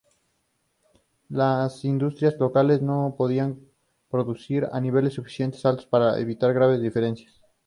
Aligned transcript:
Las 1.29 1.85
industrias 1.85 2.33
locales 2.39 2.81
no 2.81 3.13
podían 3.15 3.59
producir 4.09 4.67
a 4.71 4.81
niveles 4.81 5.13
suficientemente 5.13 5.67
altos 5.67 5.85
para 5.85 6.19
evitar 6.19 6.55
graves 6.55 6.81
deficiencias. 6.81 7.39